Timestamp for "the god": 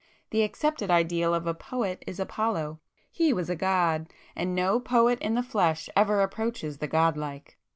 6.79-7.17